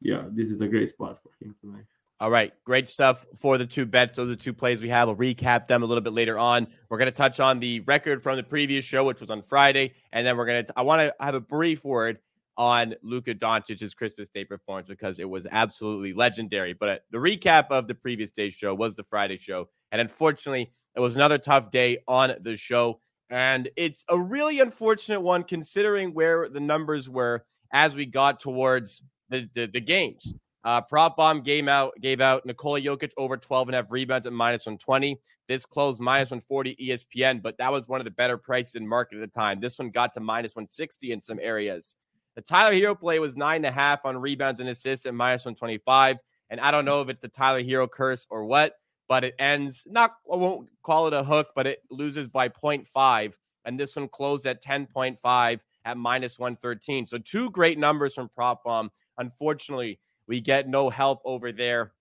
yeah, 0.00 0.24
this 0.30 0.50
is 0.50 0.60
a 0.60 0.68
great 0.68 0.88
spot 0.88 1.20
for 1.22 1.30
him 1.44 1.54
tonight. 1.60 1.84
All 2.22 2.30
right, 2.30 2.52
great 2.62 2.88
stuff 2.88 3.26
for 3.34 3.58
the 3.58 3.66
two 3.66 3.84
bets. 3.84 4.12
Those 4.12 4.30
are 4.30 4.36
two 4.36 4.52
plays 4.52 4.80
we 4.80 4.88
have. 4.90 5.08
We'll 5.08 5.16
recap 5.16 5.66
them 5.66 5.82
a 5.82 5.86
little 5.86 6.00
bit 6.00 6.12
later 6.12 6.38
on. 6.38 6.68
We're 6.88 6.98
going 6.98 7.10
to 7.10 7.10
touch 7.10 7.40
on 7.40 7.58
the 7.58 7.80
record 7.80 8.22
from 8.22 8.36
the 8.36 8.44
previous 8.44 8.84
show, 8.84 9.02
which 9.02 9.20
was 9.20 9.28
on 9.28 9.42
Friday, 9.42 9.94
and 10.12 10.24
then 10.24 10.36
we're 10.36 10.46
going 10.46 10.64
to. 10.64 10.72
I 10.76 10.82
want 10.82 11.00
to 11.00 11.12
have 11.18 11.34
a 11.34 11.40
brief 11.40 11.84
word 11.84 12.20
on 12.56 12.94
Luka 13.02 13.34
Doncic's 13.34 13.92
Christmas 13.94 14.28
Day 14.28 14.44
performance 14.44 14.86
because 14.86 15.18
it 15.18 15.28
was 15.28 15.48
absolutely 15.50 16.12
legendary. 16.12 16.74
But 16.74 16.88
uh, 16.88 16.98
the 17.10 17.18
recap 17.18 17.72
of 17.72 17.88
the 17.88 17.94
previous 17.96 18.30
day's 18.30 18.54
show 18.54 18.72
was 18.72 18.94
the 18.94 19.02
Friday 19.02 19.36
show, 19.36 19.68
and 19.90 20.00
unfortunately, 20.00 20.70
it 20.94 21.00
was 21.00 21.16
another 21.16 21.38
tough 21.38 21.72
day 21.72 22.04
on 22.06 22.36
the 22.40 22.56
show, 22.56 23.00
and 23.30 23.68
it's 23.74 24.04
a 24.08 24.16
really 24.16 24.60
unfortunate 24.60 25.22
one 25.22 25.42
considering 25.42 26.14
where 26.14 26.48
the 26.48 26.60
numbers 26.60 27.10
were 27.10 27.44
as 27.72 27.96
we 27.96 28.06
got 28.06 28.38
towards 28.38 29.02
the, 29.28 29.50
the, 29.54 29.66
the 29.66 29.80
games. 29.80 30.34
Uh, 30.64 30.80
Prop 30.80 31.16
Bomb 31.16 31.40
game 31.40 31.68
out 31.68 31.92
gave 32.00 32.20
out 32.20 32.46
Nikola 32.46 32.80
Jokic 32.80 33.10
over 33.16 33.36
12 33.36 33.68
and 33.68 33.74
a 33.74 33.78
half 33.78 33.90
rebounds 33.90 34.26
at 34.26 34.32
minus 34.32 34.64
120. 34.64 35.20
This 35.48 35.66
closed 35.66 36.00
minus 36.00 36.30
140 36.30 36.76
ESPN, 36.76 37.42
but 37.42 37.58
that 37.58 37.72
was 37.72 37.88
one 37.88 38.00
of 38.00 38.04
the 38.04 38.12
better 38.12 38.38
prices 38.38 38.76
in 38.76 38.86
market 38.86 39.16
at 39.16 39.20
the 39.20 39.26
time. 39.40 39.60
This 39.60 39.78
one 39.78 39.90
got 39.90 40.12
to 40.14 40.20
minus 40.20 40.54
160 40.54 41.12
in 41.12 41.20
some 41.20 41.40
areas. 41.42 41.96
The 42.36 42.42
Tyler 42.42 42.72
Herro 42.72 42.98
play 42.98 43.18
was 43.18 43.36
nine 43.36 43.56
and 43.56 43.66
a 43.66 43.72
half 43.72 44.04
on 44.04 44.16
rebounds 44.16 44.60
and 44.60 44.68
assists 44.68 45.04
at 45.04 45.14
minus 45.14 45.44
125. 45.44 46.18
And 46.48 46.60
I 46.60 46.70
don't 46.70 46.84
know 46.84 47.02
if 47.02 47.08
it's 47.08 47.20
the 47.20 47.28
Tyler 47.28 47.62
Herro 47.62 47.90
curse 47.90 48.26
or 48.30 48.44
what, 48.44 48.74
but 49.08 49.24
it 49.24 49.34
ends 49.38 49.84
not, 49.86 50.12
I 50.32 50.36
won't 50.36 50.68
call 50.82 51.08
it 51.08 51.12
a 51.12 51.24
hook, 51.24 51.48
but 51.56 51.66
it 51.66 51.80
loses 51.90 52.28
by 52.28 52.48
0.5. 52.48 53.34
And 53.64 53.78
this 53.78 53.96
one 53.96 54.08
closed 54.08 54.46
at 54.46 54.62
10.5 54.62 55.60
at 55.84 55.96
minus 55.96 56.38
113. 56.38 57.06
So 57.06 57.18
two 57.18 57.50
great 57.50 57.78
numbers 57.78 58.14
from 58.14 58.28
Prop 58.28 58.64
Bomb. 58.64 58.90
Unfortunately, 59.18 59.98
we 60.32 60.40
get 60.40 60.66
no 60.66 60.88
help 60.88 61.20
over 61.26 61.52
there. 61.52 61.92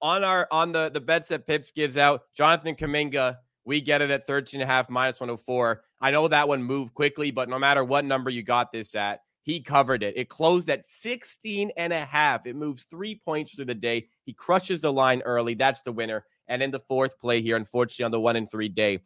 On 0.00 0.24
our 0.24 0.48
on 0.50 0.72
the 0.72 0.90
the 0.90 1.00
bets 1.00 1.28
that 1.28 1.46
Pips 1.46 1.70
gives 1.70 1.96
out, 1.96 2.22
Jonathan 2.36 2.74
Kuminga, 2.74 3.36
we 3.64 3.80
get 3.80 4.02
it 4.02 4.10
at 4.10 4.26
13 4.26 4.60
and 4.60 4.68
a 4.68 4.72
half 4.72 4.90
minus 4.90 5.20
104. 5.20 5.84
I 6.00 6.10
know 6.10 6.26
that 6.26 6.48
one 6.48 6.64
moved 6.64 6.92
quickly, 6.94 7.30
but 7.30 7.48
no 7.48 7.60
matter 7.60 7.84
what 7.84 8.04
number 8.04 8.30
you 8.30 8.42
got 8.42 8.72
this 8.72 8.96
at, 8.96 9.20
he 9.42 9.60
covered 9.60 10.02
it. 10.02 10.16
It 10.16 10.28
closed 10.28 10.68
at 10.70 10.84
16 10.84 11.70
and 11.76 11.92
a 11.92 12.04
half. 12.04 12.46
It 12.46 12.56
moves 12.56 12.82
three 12.82 13.14
points 13.24 13.54
through 13.54 13.66
the 13.66 13.76
day. 13.76 14.08
He 14.24 14.32
crushes 14.32 14.80
the 14.80 14.92
line 14.92 15.22
early. 15.22 15.54
That's 15.54 15.82
the 15.82 15.92
winner. 15.92 16.24
And 16.48 16.64
in 16.64 16.72
the 16.72 16.80
fourth 16.80 17.20
play 17.20 17.42
here, 17.42 17.54
unfortunately, 17.54 18.06
on 18.06 18.10
the 18.10 18.20
one 18.20 18.34
and 18.34 18.50
three 18.50 18.70
day. 18.70 19.02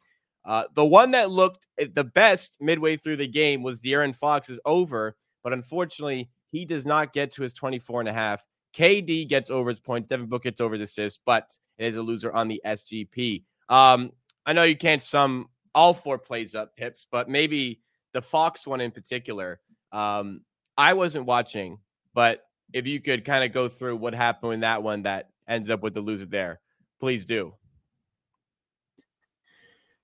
Uh, 0.47 0.65
the 0.73 0.87
one 0.87 1.11
that 1.11 1.31
looked 1.31 1.67
eh, 1.79 1.89
the 1.95 2.05
best 2.05 2.57
midway 2.59 2.97
through 2.97 3.17
the 3.17 3.29
game 3.29 3.63
was 3.63 3.81
De'Aaron 3.81 4.17
Fox's 4.17 4.59
over, 4.65 5.15
but 5.45 5.53
unfortunately, 5.53 6.31
he 6.57 6.65
does 6.65 6.87
not 6.87 7.13
get 7.13 7.33
to 7.33 7.43
his 7.43 7.53
24 7.53 8.01
and 8.01 8.09
a 8.09 8.13
half. 8.13 8.43
KD 8.75 9.29
gets 9.29 9.51
over 9.51 9.69
his 9.69 9.79
points. 9.79 10.09
Devin 10.09 10.27
Book 10.27 10.45
gets 10.45 10.61
over 10.61 10.73
his 10.73 10.81
assists, 10.81 11.21
but 11.27 11.55
it 11.77 11.87
is 11.87 11.97
a 11.97 12.03
loser 12.03 12.33
on 12.33 12.49
the 12.49 12.63
SGP. 12.65 13.45
Um, 13.69 14.11
I 14.47 14.55
know 14.55 14.63
you 14.63 14.77
can't 14.77 15.03
sum 15.03 15.51
all 15.75 15.93
four 15.93 16.17
plays 16.17 16.55
up, 16.55 16.75
Pips, 16.75 17.07
but 17.11 17.29
maybe 17.29 17.83
the 18.15 18.23
Fox 18.23 18.67
one 18.67 18.81
in 18.81 18.91
particular. 18.91 19.61
Um, 19.93 20.41
I 20.79 20.95
wasn't 20.95 21.27
watching, 21.27 21.79
but 22.15 22.43
if 22.73 22.87
you 22.87 23.01
could 23.01 23.25
kind 23.27 23.45
of 23.45 23.53
go 23.53 23.69
through 23.69 23.97
what 23.97 24.15
happened 24.15 24.55
in 24.55 24.61
that 24.61 24.83
one 24.83 25.03
that 25.03 25.29
ends 25.47 25.69
up 25.69 25.83
with 25.83 25.93
the 25.93 26.01
loser 26.01 26.25
there, 26.25 26.61
please 27.01 27.27
do. 27.27 27.53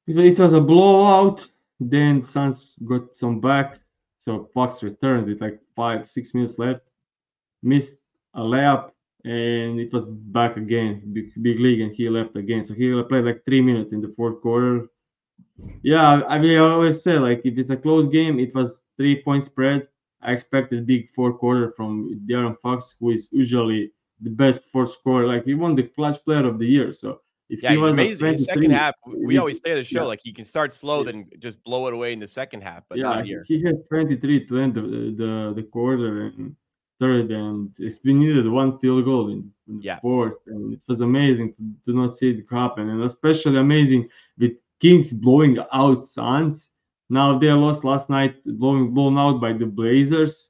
It 0.06 0.38
was 0.38 0.52
a 0.52 0.60
blowout. 0.60 1.48
Then 1.80 2.22
Suns 2.22 2.74
got 2.84 3.16
some 3.16 3.40
back, 3.40 3.78
so 4.22 4.48
Fox 4.54 4.84
returned 4.84 5.26
with 5.26 5.40
like 5.40 5.58
five, 5.74 6.08
six 6.08 6.32
minutes 6.32 6.56
left. 6.56 6.82
Missed 7.64 7.96
a 8.34 8.40
layup, 8.40 8.92
and 9.24 9.80
it 9.80 9.92
was 9.92 10.06
back 10.06 10.56
again, 10.56 11.02
big, 11.12 11.32
big 11.42 11.58
league, 11.58 11.80
and 11.80 11.92
he 11.92 12.08
left 12.08 12.36
again. 12.36 12.62
So 12.62 12.72
he 12.72 13.02
played 13.08 13.24
like 13.24 13.44
three 13.44 13.60
minutes 13.60 13.92
in 13.92 14.00
the 14.00 14.14
fourth 14.16 14.40
quarter. 14.40 14.86
Yeah, 15.82 16.22
I 16.28 16.38
mean, 16.38 16.56
I 16.56 16.60
always 16.60 17.02
say 17.02 17.18
like 17.18 17.42
if 17.44 17.58
it's 17.58 17.70
a 17.70 17.76
close 17.76 18.06
game, 18.06 18.38
it 18.38 18.54
was 18.54 18.84
three 18.96 19.20
point 19.24 19.42
spread. 19.42 19.88
I 20.20 20.30
expected 20.30 20.86
big 20.86 21.12
fourth 21.16 21.38
quarter 21.38 21.72
from 21.76 22.24
De'Aaron 22.28 22.56
Fox, 22.60 22.94
who 23.00 23.10
is 23.10 23.28
usually 23.32 23.90
the 24.20 24.30
best 24.30 24.66
fourth 24.66 24.92
scorer. 24.92 25.26
Like 25.26 25.46
he 25.46 25.54
won 25.54 25.74
the 25.74 25.82
clutch 25.82 26.24
player 26.24 26.46
of 26.46 26.60
the 26.60 26.66
year. 26.66 26.92
So 26.92 27.22
if 27.52 27.62
yeah, 27.62 27.72
he 27.72 27.76
he's 27.76 27.86
amazing. 27.86 28.26
In 28.28 28.32
the 28.32 28.38
second 28.38 28.70
half, 28.70 28.94
we 29.06 29.36
always 29.36 29.60
say 29.62 29.74
the 29.74 29.84
show 29.84 30.00
yeah. 30.00 30.06
like 30.06 30.20
he 30.22 30.32
can 30.32 30.44
start 30.44 30.72
slow, 30.72 31.00
yeah. 31.00 31.12
then 31.12 31.28
just 31.38 31.62
blow 31.62 31.86
it 31.86 31.92
away 31.92 32.14
in 32.14 32.18
the 32.18 32.26
second 32.26 32.62
half. 32.62 32.84
But 32.88 32.96
yeah, 32.96 33.22
he 33.46 33.62
had 33.62 33.86
23 33.86 34.46
to 34.46 34.58
end 34.58 34.74
the, 34.74 34.80
the 34.80 35.52
the 35.54 35.62
quarter 35.62 36.28
and 36.28 36.56
third, 36.98 37.30
and 37.30 37.76
we 38.04 38.14
needed 38.14 38.48
one 38.48 38.78
field 38.78 39.04
goal 39.04 39.28
in, 39.28 39.52
in 39.68 39.80
the 39.80 39.98
fourth, 40.00 40.38
and 40.46 40.72
it 40.72 40.80
was 40.88 41.02
amazing 41.02 41.52
to, 41.52 41.62
to 41.84 41.92
not 41.92 42.16
see 42.16 42.30
it 42.30 42.46
happen, 42.50 42.88
and 42.88 43.02
especially 43.02 43.58
amazing 43.58 44.08
with 44.38 44.52
Kings 44.80 45.12
blowing 45.12 45.58
out 45.74 46.06
Suns. 46.06 46.70
Now 47.10 47.38
they 47.38 47.52
lost 47.52 47.84
last 47.84 48.08
night, 48.08 48.36
blowing 48.46 48.94
blown 48.94 49.18
out 49.18 49.42
by 49.42 49.52
the 49.52 49.66
Blazers. 49.66 50.48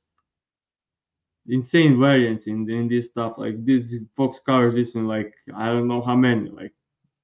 Insane 1.48 1.98
variance 1.98 2.46
in, 2.46 2.70
in 2.70 2.86
this 2.86 3.06
stuff. 3.06 3.32
Like 3.38 3.64
this 3.64 3.96
Fox 4.16 4.38
covers 4.38 4.76
this 4.76 4.94
in 4.94 5.08
like 5.08 5.34
I 5.52 5.66
don't 5.66 5.88
know 5.88 6.00
how 6.00 6.14
many, 6.14 6.48
like 6.48 6.72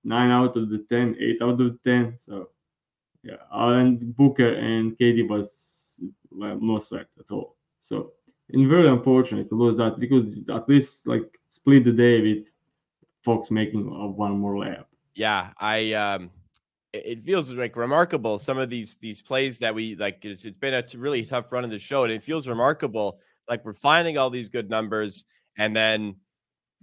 nine 0.04 0.30
out 0.30 0.56
of 0.56 0.70
the 0.70 0.84
ten, 0.88 1.16
eight 1.18 1.42
out 1.42 1.60
of 1.60 1.82
ten. 1.82 2.18
So 2.20 2.50
yeah, 3.22 3.36
and 3.50 4.14
Booker 4.16 4.54
and 4.54 4.96
KD 4.98 5.28
was 5.28 6.00
well, 6.30 6.58
no 6.60 6.78
threat 6.78 7.08
at 7.18 7.30
all. 7.30 7.56
So 7.80 8.12
and 8.50 8.68
very 8.68 8.88
unfortunate 8.88 9.48
to 9.50 9.54
lose 9.54 9.76
that 9.76 9.98
because 9.98 10.40
at 10.48 10.68
least 10.68 11.06
like 11.06 11.38
split 11.50 11.84
the 11.84 11.92
day 11.92 12.20
with 12.20 12.52
Fox 13.22 13.50
making 13.50 13.84
one 14.16 14.38
more 14.38 14.54
layup. 14.54 14.86
Yeah, 15.14 15.50
I 15.58 15.92
um 15.92 16.30
it 16.92 17.20
feels 17.20 17.52
like 17.52 17.76
remarkable 17.76 18.38
some 18.38 18.58
of 18.58 18.70
these 18.70 18.96
these 18.96 19.20
plays 19.20 19.58
that 19.58 19.74
we 19.74 19.94
like 19.96 20.24
it's, 20.24 20.44
it's 20.44 20.56
been 20.58 20.74
a 20.74 20.84
really 20.96 21.24
tough 21.24 21.52
run 21.52 21.64
in 21.64 21.70
the 21.70 21.78
show 21.78 22.04
and 22.04 22.12
it 22.12 22.22
feels 22.22 22.48
remarkable 22.48 23.20
like 23.48 23.64
we're 23.64 23.74
finding 23.74 24.16
all 24.16 24.30
these 24.30 24.48
good 24.48 24.70
numbers 24.70 25.24
and 25.58 25.76
then 25.76 26.16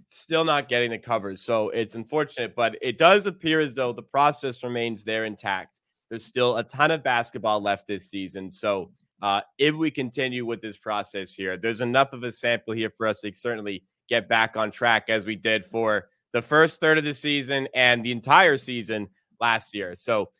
still 0.08 0.44
not 0.44 0.68
getting 0.68 0.90
the 0.90 0.98
covers 0.98 1.42
so 1.42 1.68
it's 1.70 1.94
unfortunate 1.94 2.54
but 2.54 2.76
it 2.80 2.96
does 2.98 3.26
appear 3.26 3.60
as 3.60 3.74
though 3.74 3.92
the 3.92 4.02
process 4.02 4.62
remains 4.62 5.04
there 5.04 5.24
intact 5.24 5.78
there's 6.10 6.24
still 6.24 6.56
a 6.56 6.62
ton 6.62 6.90
of 6.90 7.02
basketball 7.02 7.60
left 7.60 7.86
this 7.86 8.08
season 8.08 8.50
so 8.50 8.90
uh, 9.22 9.40
if 9.58 9.74
we 9.74 9.90
continue 9.90 10.44
with 10.44 10.60
this 10.60 10.76
process 10.76 11.32
here 11.32 11.56
there's 11.56 11.80
enough 11.80 12.12
of 12.12 12.22
a 12.22 12.30
sample 12.30 12.74
here 12.74 12.90
for 12.96 13.06
us 13.06 13.20
to 13.20 13.32
certainly 13.34 13.82
get 14.08 14.28
back 14.28 14.56
on 14.56 14.70
track 14.70 15.06
as 15.08 15.26
we 15.26 15.36
did 15.36 15.64
for 15.64 16.08
the 16.32 16.42
first 16.42 16.80
third 16.80 16.98
of 16.98 17.04
the 17.04 17.14
season 17.14 17.68
and 17.74 18.04
the 18.04 18.12
entire 18.12 18.56
season 18.56 19.08
last 19.40 19.74
year. 19.74 19.94
So 19.94 20.30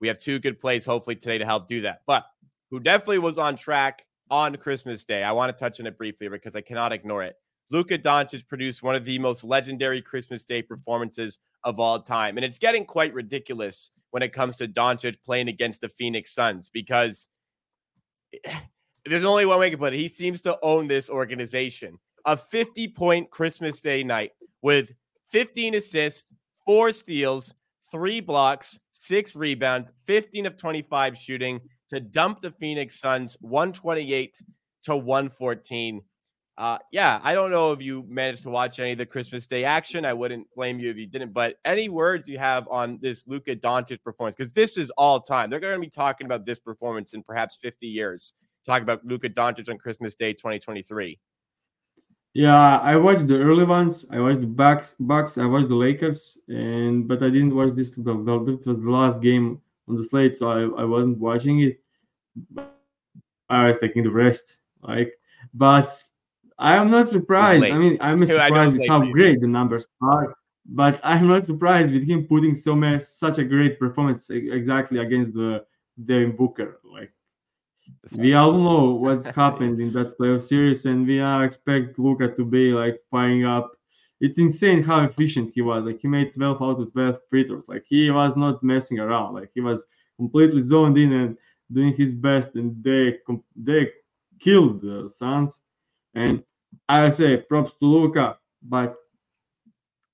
we 0.00 0.08
have 0.08 0.18
two 0.18 0.38
good 0.38 0.60
plays 0.60 0.84
hopefully 0.84 1.16
today 1.16 1.38
to 1.38 1.44
help 1.44 1.68
do 1.68 1.82
that. 1.82 2.00
But 2.06 2.24
who 2.70 2.80
definitely 2.80 3.20
was 3.20 3.38
on 3.38 3.56
track 3.56 4.04
on 4.30 4.56
Christmas 4.56 5.04
Day. 5.04 5.22
I 5.22 5.32
want 5.32 5.56
to 5.56 5.58
touch 5.58 5.80
on 5.80 5.86
it 5.86 5.96
briefly 5.98 6.28
because 6.28 6.56
I 6.56 6.60
cannot 6.60 6.92
ignore 6.92 7.22
it. 7.22 7.36
Luka 7.70 7.98
Doncic 7.98 8.46
produced 8.46 8.82
one 8.82 8.94
of 8.94 9.04
the 9.04 9.18
most 9.18 9.44
legendary 9.44 10.02
Christmas 10.02 10.44
Day 10.44 10.62
performances 10.62 11.38
of 11.64 11.80
all 11.80 12.00
time. 12.00 12.36
And 12.36 12.44
it's 12.44 12.58
getting 12.58 12.84
quite 12.84 13.14
ridiculous 13.14 13.90
when 14.10 14.22
it 14.22 14.32
comes 14.32 14.56
to 14.58 14.68
Doncic 14.68 15.16
playing 15.24 15.48
against 15.48 15.80
the 15.80 15.88
Phoenix 15.88 16.34
Suns 16.34 16.68
because 16.68 17.28
there's 19.06 19.24
only 19.24 19.46
one 19.46 19.60
way 19.60 19.70
to 19.70 19.78
put 19.78 19.94
it. 19.94 19.98
He 19.98 20.08
seems 20.08 20.40
to 20.42 20.58
own 20.62 20.88
this 20.88 21.10
organization. 21.10 21.98
A 22.26 22.36
50 22.36 22.88
point 22.88 23.30
Christmas 23.30 23.80
Day 23.80 24.02
night 24.02 24.32
with 24.62 24.92
15 25.30 25.74
assists, 25.74 26.32
four 26.64 26.92
steals, 26.92 27.54
three 27.90 28.20
blocks, 28.20 28.78
six 28.92 29.36
rebounds, 29.36 29.92
15 30.06 30.46
of 30.46 30.56
25 30.56 31.18
shooting 31.18 31.60
to 31.90 32.00
dump 32.00 32.40
the 32.40 32.50
Phoenix 32.50 32.98
Suns 32.98 33.36
128 33.40 34.40
to 34.84 34.96
114. 34.96 36.02
Uh, 36.56 36.78
yeah, 36.92 37.20
I 37.24 37.34
don't 37.34 37.50
know 37.50 37.72
if 37.72 37.82
you 37.82 38.04
managed 38.08 38.44
to 38.44 38.50
watch 38.50 38.78
any 38.78 38.92
of 38.92 38.98
the 38.98 39.06
Christmas 39.06 39.46
Day 39.46 39.64
action. 39.64 40.04
I 40.04 40.12
wouldn't 40.12 40.46
blame 40.54 40.78
you 40.78 40.88
if 40.88 40.96
you 40.96 41.06
didn't. 41.06 41.32
But 41.32 41.56
any 41.64 41.88
words 41.88 42.28
you 42.28 42.38
have 42.38 42.68
on 42.68 42.98
this 43.02 43.26
Luka 43.26 43.56
Doncic 43.56 44.02
performance? 44.04 44.36
Because 44.36 44.52
this 44.52 44.78
is 44.78 44.90
all 44.90 45.20
time. 45.20 45.50
They're 45.50 45.58
going 45.58 45.74
to 45.74 45.80
be 45.80 45.90
talking 45.90 46.26
about 46.26 46.46
this 46.46 46.60
performance 46.60 47.12
in 47.12 47.24
perhaps 47.24 47.56
50 47.56 47.88
years. 47.88 48.34
Talk 48.64 48.82
about 48.82 49.04
Luka 49.04 49.28
Doncic 49.28 49.68
on 49.68 49.78
Christmas 49.78 50.14
Day 50.14 50.32
2023. 50.32 51.18
Yeah, 52.34 52.78
I 52.78 52.96
watched 52.96 53.26
the 53.26 53.38
early 53.38 53.64
ones. 53.64 54.06
I 54.10 54.20
watched 54.20 54.40
the 54.40 54.46
Bucks. 54.46 54.96
Bucks. 54.98 55.38
I 55.38 55.46
watched 55.46 55.68
the 55.68 55.74
Lakers, 55.74 56.38
and 56.48 57.06
but 57.06 57.22
I 57.22 57.30
didn't 57.30 57.54
watch 57.54 57.74
this. 57.74 57.90
It 57.90 58.04
was 58.04 58.64
the 58.64 58.90
last 58.90 59.20
game 59.20 59.60
on 59.88 59.96
the 59.96 60.02
slate, 60.02 60.34
so 60.34 60.50
I, 60.50 60.82
I 60.82 60.84
wasn't 60.84 61.18
watching 61.18 61.60
it. 61.60 61.80
I 63.48 63.68
was 63.68 63.78
taking 63.78 64.02
the 64.02 64.10
rest. 64.10 64.58
Like, 64.82 65.12
but 65.52 65.96
I 66.58 66.76
am 66.76 66.90
not 66.90 67.08
surprised. 67.08 67.64
I 67.64 67.78
mean, 67.78 67.98
I'm 68.00 68.24
surprised 68.26 68.78
with 68.78 68.88
how 68.88 69.04
great 69.10 69.40
the 69.40 69.46
numbers 69.46 69.86
are. 70.00 70.36
But 70.66 70.98
I'm 71.04 71.28
not 71.28 71.46
surprised 71.46 71.92
with 71.92 72.08
him 72.08 72.26
putting 72.26 72.54
so 72.54 72.74
much, 72.74 73.02
such 73.02 73.38
a 73.38 73.44
great 73.44 73.78
performance 73.78 74.30
exactly 74.30 74.98
against 74.98 75.34
the 75.34 75.64
Devin 76.06 76.36
Booker. 76.36 76.80
Like 76.82 77.12
we 78.16 78.34
all 78.34 78.52
know 78.52 78.94
what's 79.00 79.26
happened 79.26 79.80
in 79.80 79.92
that 79.92 80.18
playoff 80.18 80.42
series, 80.42 80.86
and 80.86 81.06
we 81.06 81.20
all 81.20 81.42
expect 81.42 81.98
Luka 81.98 82.34
to 82.34 82.44
be 82.44 82.72
like 82.72 82.98
firing 83.10 83.44
up. 83.44 83.72
It's 84.20 84.38
insane 84.38 84.82
how 84.82 85.04
efficient 85.04 85.50
he 85.54 85.60
was. 85.60 85.84
Like 85.84 86.00
he 86.00 86.08
made 86.08 86.32
12 86.32 86.62
out 86.62 86.80
of 86.80 86.92
12 86.92 87.18
free 87.28 87.46
throws. 87.46 87.68
Like 87.68 87.84
he 87.86 88.10
was 88.10 88.36
not 88.36 88.62
messing 88.62 89.00
around. 89.00 89.34
Like 89.34 89.50
he 89.54 89.60
was 89.60 89.84
completely 90.16 90.62
zoned 90.62 90.96
in 90.96 91.12
and 91.12 91.36
doing 91.72 91.94
his 91.94 92.14
best, 92.14 92.54
and 92.54 92.82
they 92.82 93.18
they 93.54 93.90
killed 94.40 94.80
the 94.80 95.10
Suns. 95.10 95.60
And 96.14 96.44
I 96.88 97.08
say 97.10 97.36
props 97.38 97.72
to 97.80 97.86
Luka, 97.86 98.38
but 98.62 98.96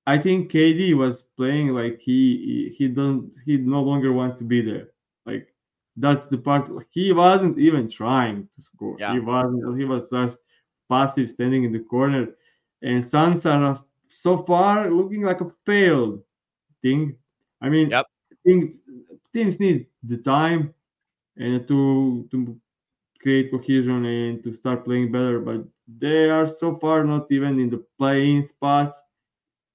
I 0.06 0.18
think 0.18 0.50
KD 0.50 0.94
was 0.94 1.22
playing 1.36 1.68
like 1.68 2.00
he 2.00 2.74
he 2.76 2.88
don't 2.88 3.30
he 3.44 3.56
no 3.58 3.82
longer 3.82 4.12
wants 4.12 4.38
to 4.38 4.44
be 4.44 4.60
there. 4.60 4.88
Like 5.26 5.54
that's 5.96 6.26
the 6.26 6.38
part 6.38 6.70
he 6.90 7.12
wasn't 7.12 7.58
even 7.58 7.88
trying 7.88 8.48
to 8.54 8.62
score. 8.62 8.96
Yeah. 8.98 9.12
He 9.12 9.20
wasn't. 9.20 9.78
He 9.78 9.84
was 9.84 10.08
just 10.10 10.38
passive, 10.88 11.30
standing 11.30 11.64
in 11.64 11.72
the 11.72 11.80
corner. 11.80 12.28
And 12.82 13.06
Suns 13.06 13.46
are 13.46 13.82
so 14.08 14.38
far 14.38 14.90
looking 14.90 15.22
like 15.22 15.40
a 15.40 15.52
failed 15.66 16.22
thing. 16.82 17.16
I 17.60 17.68
mean, 17.68 17.90
yep. 17.90 18.06
things, 18.44 18.78
teams 19.34 19.60
need 19.60 19.86
the 20.02 20.16
time 20.18 20.74
and 21.36 21.68
to 21.68 22.26
to 22.30 22.58
create 23.20 23.50
cohesion 23.50 24.04
and 24.06 24.42
to 24.42 24.54
start 24.54 24.84
playing 24.84 25.12
better, 25.12 25.40
but 25.40 25.66
they 25.98 26.28
are 26.30 26.46
so 26.46 26.74
far 26.74 27.04
not 27.04 27.30
even 27.30 27.58
in 27.58 27.70
the 27.70 27.84
playing 27.98 28.46
spots. 28.46 29.00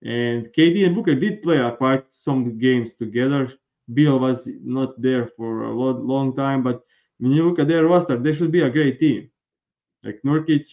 And 0.04 0.48
KD 0.54 0.86
and 0.86 0.96
Booker 0.96 1.16
did 1.16 1.42
play 1.42 1.60
quite 1.78 2.06
some 2.12 2.58
games 2.58 2.96
together 2.96 3.52
Beal 3.94 4.20
was 4.20 4.50
not 4.64 5.00
there 5.02 5.28
for 5.28 5.64
a 5.64 5.72
long, 5.72 6.08
long 6.08 6.36
time, 6.36 6.64
but 6.64 6.82
when 7.20 7.32
you 7.32 7.48
look 7.48 7.60
at 7.60 7.68
their 7.68 7.86
roster, 7.86 8.18
they 8.18 8.34
should 8.34 8.52
be 8.52 8.62
a 8.62 8.70
great 8.70 9.00
team. 9.00 9.30
Like 10.04 10.22
Nurkic, 10.26 10.66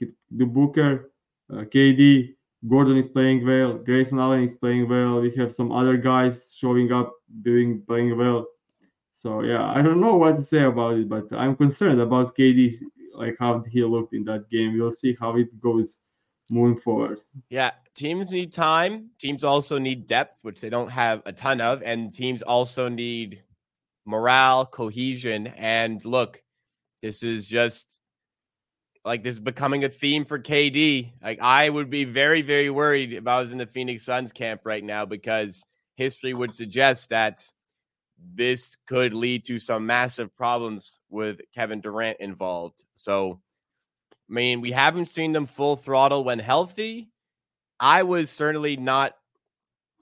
the 0.00 0.44
Booker, 0.44 1.10
uh, 1.52 1.64
KD, 1.64 2.34
Gordon 2.66 2.96
is 2.96 3.06
playing 3.06 3.46
well, 3.46 3.74
Grayson 3.74 4.18
Allen 4.18 4.44
is 4.44 4.54
playing 4.54 4.88
well. 4.88 5.20
We 5.20 5.30
have 5.36 5.54
some 5.54 5.70
other 5.70 5.98
guys 5.98 6.56
showing 6.58 6.90
up, 6.92 7.12
doing 7.42 7.82
playing 7.86 8.16
well. 8.16 8.46
So 9.12 9.42
yeah, 9.42 9.70
I 9.70 9.82
don't 9.82 10.00
know 10.00 10.16
what 10.16 10.36
to 10.36 10.42
say 10.42 10.62
about 10.62 10.94
it, 10.94 11.08
but 11.08 11.26
I'm 11.32 11.54
concerned 11.56 12.00
about 12.00 12.34
KD, 12.36 12.80
like 13.14 13.36
how 13.38 13.62
he 13.62 13.82
looked 13.84 14.14
in 14.14 14.24
that 14.24 14.50
game. 14.50 14.78
We'll 14.78 14.90
see 14.90 15.16
how 15.18 15.36
it 15.36 15.60
goes 15.60 15.98
moving 16.50 16.78
forward. 16.78 17.20
Yeah, 17.48 17.70
teams 17.94 18.32
need 18.32 18.52
time. 18.52 19.10
Teams 19.18 19.44
also 19.44 19.78
need 19.78 20.06
depth, 20.06 20.40
which 20.42 20.60
they 20.60 20.70
don't 20.70 20.90
have 20.90 21.22
a 21.26 21.32
ton 21.32 21.60
of, 21.60 21.82
and 21.82 22.12
teams 22.12 22.42
also 22.42 22.88
need 22.88 23.42
morale, 24.04 24.66
cohesion. 24.66 25.46
And 25.46 26.04
look, 26.04 26.42
this 27.02 27.22
is 27.22 27.46
just 27.46 28.00
like 29.04 29.22
this 29.22 29.34
is 29.34 29.40
becoming 29.40 29.84
a 29.84 29.88
theme 29.88 30.24
for 30.24 30.38
KD. 30.38 31.12
Like 31.22 31.40
I 31.40 31.68
would 31.68 31.90
be 31.90 32.04
very, 32.04 32.42
very 32.42 32.70
worried 32.70 33.12
if 33.12 33.26
I 33.26 33.40
was 33.40 33.52
in 33.52 33.58
the 33.58 33.66
Phoenix 33.66 34.04
Suns 34.04 34.32
camp 34.32 34.62
right 34.64 34.82
now 34.82 35.04
because 35.04 35.64
history 35.96 36.34
would 36.34 36.54
suggest 36.54 37.10
that 37.10 37.42
this 38.18 38.76
could 38.86 39.14
lead 39.14 39.44
to 39.46 39.58
some 39.58 39.86
massive 39.86 40.34
problems 40.36 41.00
with 41.10 41.40
Kevin 41.54 41.80
Durant 41.80 42.18
involved. 42.20 42.84
So 42.96 43.40
I 44.28 44.32
mean, 44.32 44.60
we 44.60 44.70
haven't 44.70 45.06
seen 45.06 45.32
them 45.32 45.46
full 45.46 45.76
throttle 45.76 46.24
when 46.24 46.38
healthy. 46.38 47.10
I 47.78 48.02
was 48.04 48.30
certainly 48.30 48.76
not 48.76 49.14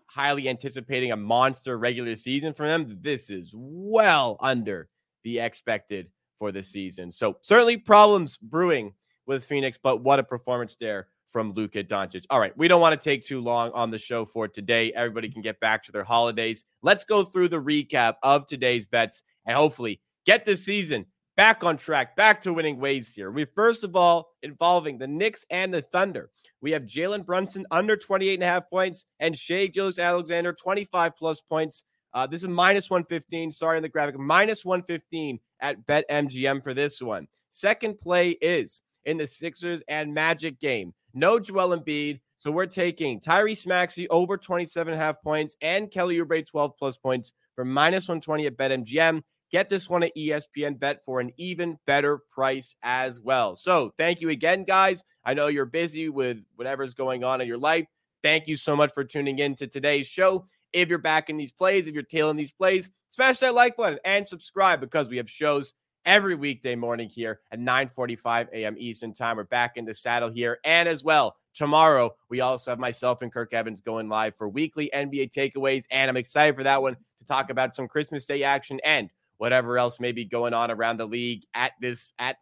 highly 0.06 0.48
anticipating 0.48 1.10
a 1.10 1.16
monster 1.16 1.76
regular 1.76 2.14
season 2.16 2.52
for 2.52 2.66
them. 2.66 2.98
This 3.00 3.30
is 3.30 3.52
well 3.54 4.36
under 4.40 4.88
the 5.24 5.40
expected 5.40 6.10
for 6.38 6.52
the 6.52 6.62
season. 6.62 7.10
So, 7.10 7.38
certainly 7.42 7.76
problems 7.76 8.36
brewing 8.36 8.94
with 9.26 9.44
Phoenix, 9.44 9.78
but 9.82 10.02
what 10.02 10.18
a 10.18 10.24
performance 10.24 10.76
there 10.78 11.08
from 11.32 11.52
Luka 11.54 11.82
Doncic. 11.82 12.24
All 12.30 12.38
right, 12.38 12.56
we 12.56 12.68
don't 12.68 12.80
want 12.80 13.00
to 13.00 13.02
take 13.02 13.22
too 13.22 13.40
long 13.40 13.70
on 13.72 13.90
the 13.90 13.98
show 13.98 14.24
for 14.24 14.46
today. 14.46 14.92
Everybody 14.92 15.30
can 15.30 15.42
get 15.42 15.58
back 15.58 15.82
to 15.84 15.92
their 15.92 16.04
holidays. 16.04 16.64
Let's 16.82 17.04
go 17.04 17.24
through 17.24 17.48
the 17.48 17.60
recap 17.60 18.16
of 18.22 18.46
today's 18.46 18.86
bets 18.86 19.22
and 19.46 19.56
hopefully 19.56 20.00
get 20.26 20.44
this 20.44 20.64
season 20.64 21.06
back 21.36 21.64
on 21.64 21.76
track, 21.78 22.14
back 22.14 22.42
to 22.42 22.52
winning 22.52 22.78
ways 22.78 23.14
here. 23.14 23.30
We 23.30 23.46
first 23.46 23.82
of 23.82 23.96
all 23.96 24.28
involving 24.42 24.98
the 24.98 25.06
Knicks 25.06 25.46
and 25.50 25.72
the 25.72 25.82
Thunder. 25.82 26.30
We 26.60 26.70
have 26.72 26.82
Jalen 26.82 27.26
Brunson 27.26 27.66
under 27.70 27.96
28 27.96 28.34
and 28.34 28.42
a 28.42 28.46
half 28.46 28.70
points 28.70 29.06
and 29.18 29.36
Shai 29.36 29.66
Gilgeous-Alexander 29.66 30.52
25 30.52 31.16
plus 31.16 31.40
points. 31.40 31.84
Uh, 32.14 32.26
this 32.26 32.42
is 32.42 32.48
minus 32.48 32.90
115. 32.90 33.50
Sorry 33.50 33.78
on 33.78 33.82
the 33.82 33.88
graphic, 33.88 34.18
minus 34.18 34.64
115 34.64 35.40
at 35.60 35.86
BetMGM 35.86 36.62
for 36.62 36.74
this 36.74 37.00
one. 37.00 37.26
Second 37.48 38.00
play 38.00 38.30
is 38.30 38.82
in 39.04 39.16
the 39.16 39.26
Sixers 39.26 39.82
and 39.88 40.14
Magic 40.14 40.60
game. 40.60 40.94
No 41.14 41.38
Joel 41.38 41.78
Embiid. 41.78 42.20
So 42.36 42.50
we're 42.50 42.66
taking 42.66 43.20
Tyrese 43.20 43.66
Maxey 43.66 44.08
over 44.08 44.36
27 44.36 44.92
and 44.92 45.00
a 45.00 45.04
half 45.04 45.22
points 45.22 45.56
and 45.60 45.90
Kelly 45.90 46.18
Oubre 46.18 46.44
12 46.44 46.72
plus 46.76 46.96
points 46.96 47.32
for 47.54 47.64
minus 47.64 48.08
120 48.08 48.46
at 48.46 48.56
BetMGM. 48.56 49.22
Get 49.52 49.68
this 49.68 49.88
one 49.88 50.02
at 50.02 50.16
ESPN 50.16 50.78
Bet 50.78 51.04
for 51.04 51.20
an 51.20 51.30
even 51.36 51.78
better 51.86 52.20
price 52.32 52.74
as 52.82 53.20
well. 53.20 53.54
So 53.54 53.92
thank 53.98 54.20
you 54.20 54.30
again, 54.30 54.64
guys. 54.64 55.04
I 55.24 55.34
know 55.34 55.48
you're 55.48 55.66
busy 55.66 56.08
with 56.08 56.44
whatever's 56.56 56.94
going 56.94 57.22
on 57.22 57.40
in 57.40 57.46
your 57.46 57.58
life. 57.58 57.84
Thank 58.22 58.48
you 58.48 58.56
so 58.56 58.74
much 58.74 58.92
for 58.94 59.04
tuning 59.04 59.38
in 59.38 59.54
to 59.56 59.66
today's 59.66 60.06
show. 60.06 60.46
If 60.72 60.88
you're 60.88 60.98
back 60.98 61.28
in 61.28 61.36
these 61.36 61.52
plays, 61.52 61.86
if 61.86 61.92
you're 61.92 62.02
tailing 62.02 62.36
these 62.36 62.52
plays, 62.52 62.88
smash 63.10 63.40
that 63.40 63.54
like 63.54 63.76
button 63.76 63.98
and 64.04 64.26
subscribe 64.26 64.80
because 64.80 65.08
we 65.08 65.18
have 65.18 65.28
shows 65.28 65.74
every 66.04 66.34
weekday 66.34 66.74
morning 66.74 67.08
here 67.08 67.40
at 67.50 67.58
9:45 67.58 68.48
a.m. 68.52 68.76
Eastern 68.78 69.12
Time. 69.12 69.36
We're 69.36 69.44
back 69.44 69.76
in 69.76 69.84
the 69.84 69.94
saddle 69.94 70.30
here, 70.30 70.58
and 70.64 70.88
as 70.88 71.04
well 71.04 71.36
tomorrow 71.54 72.14
we 72.28 72.40
also 72.40 72.70
have 72.70 72.78
myself 72.78 73.22
and 73.22 73.32
Kirk 73.32 73.52
Evans 73.52 73.80
going 73.80 74.08
live 74.08 74.34
for 74.34 74.48
weekly 74.48 74.90
NBA 74.94 75.32
takeaways, 75.32 75.84
and 75.90 76.08
I'm 76.08 76.16
excited 76.16 76.56
for 76.56 76.62
that 76.64 76.82
one 76.82 76.94
to 76.94 77.26
talk 77.26 77.50
about 77.50 77.76
some 77.76 77.88
Christmas 77.88 78.24
Day 78.24 78.42
action 78.42 78.80
and 78.84 79.10
whatever 79.38 79.78
else 79.78 80.00
may 80.00 80.12
be 80.12 80.24
going 80.24 80.54
on 80.54 80.70
around 80.70 80.98
the 80.98 81.06
league 81.06 81.44
at 81.54 81.72
this 81.80 82.12
at 82.18 82.36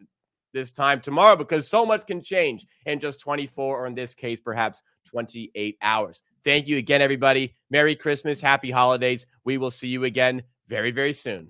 this 0.52 0.71
time 0.71 1.00
tomorrow 1.00 1.37
because 1.37 1.69
so 1.69 1.87
much 1.87 2.07
can 2.07 2.21
change 2.21 2.67
in 2.85 2.99
just 2.99 3.21
24 3.21 3.79
or 3.79 3.87
in 3.87 3.95
this 3.95 4.14
case 4.14 4.40
perhaps 4.40 4.83
28 5.07 5.79
hours. 5.81 6.23
Thank 6.45 6.67
you 6.67 6.76
again 6.76 7.00
everybody. 7.00 7.57
Merry 7.71 7.95
Christmas, 7.95 8.40
happy 8.40 8.71
holidays. 8.71 9.26
We 9.45 9.59
will 9.59 9.71
see 9.71 9.88
you 9.88 10.05
again 10.05 10.43
very 10.67 10.90
very 10.90 11.12
soon. 11.12 11.49